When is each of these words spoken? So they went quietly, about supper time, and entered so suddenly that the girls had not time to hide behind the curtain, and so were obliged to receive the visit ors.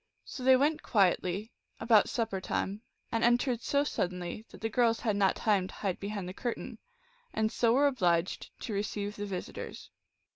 So 0.25 0.43
they 0.43 0.55
went 0.57 0.81
quietly, 0.81 1.51
about 1.79 2.09
supper 2.09 2.41
time, 2.41 2.81
and 3.11 3.23
entered 3.23 3.61
so 3.61 3.83
suddenly 3.83 4.47
that 4.49 4.61
the 4.61 4.67
girls 4.67 5.01
had 5.01 5.15
not 5.15 5.35
time 5.35 5.67
to 5.67 5.75
hide 5.75 5.99
behind 5.99 6.27
the 6.27 6.33
curtain, 6.33 6.79
and 7.33 7.51
so 7.51 7.73
were 7.73 7.85
obliged 7.85 8.49
to 8.61 8.73
receive 8.73 9.15
the 9.15 9.27
visit 9.27 9.59
ors. 9.59 9.91